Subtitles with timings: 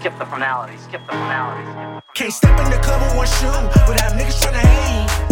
[0.00, 1.66] skip the formalities, skip the formalities.
[1.66, 2.02] Skip the formalities.
[2.14, 3.46] Can't step in the club with one shoe
[3.86, 5.20] without niggas tryna hate.
[5.26, 5.29] I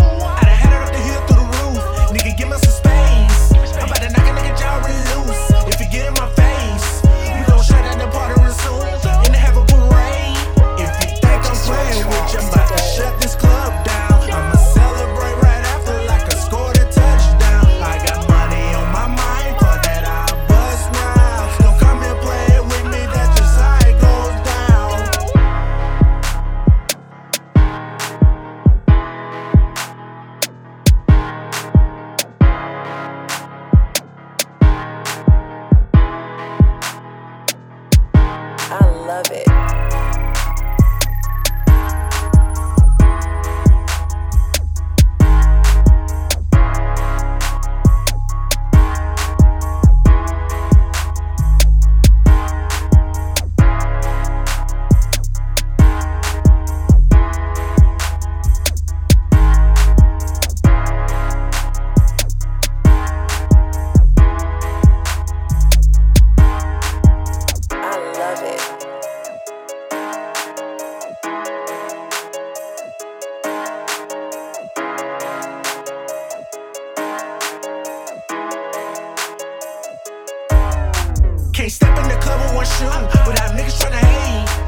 [81.69, 82.87] Can't step in the club with one shoe
[83.29, 84.68] without niggas tryna hate.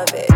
[0.00, 0.29] Love it.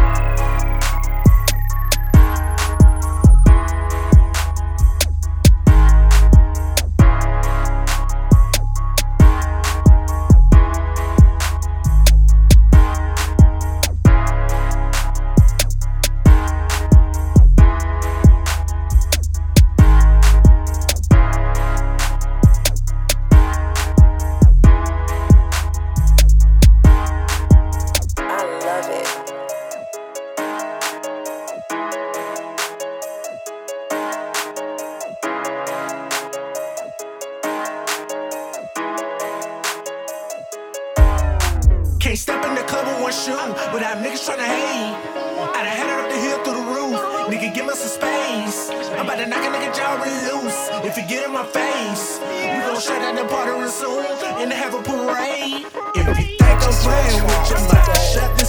[42.15, 43.35] Can't step in the club with one shoe
[43.75, 44.95] without niggas tryna hate.
[45.51, 46.95] I done had it up the hill through the roof.
[47.27, 48.71] Nigga, give me some space.
[48.71, 50.71] I'm about to knock a nigga jaw really loose.
[50.87, 54.07] If you get in my face, we gon' shut down the party real soon
[54.39, 55.67] and have a parade.
[55.99, 58.44] If you think I'm playing with you, I'm about to.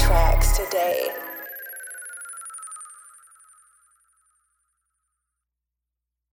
[0.00, 1.08] tracks today.